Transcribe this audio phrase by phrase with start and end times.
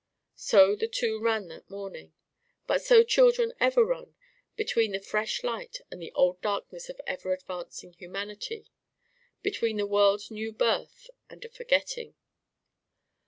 [0.41, 2.13] So the two ran that morning.
[2.65, 4.15] But so children ever run
[4.55, 8.71] between the fresh light and the old darkness of ever advancing humanity
[9.43, 12.15] between the world's new birth and a forgetting.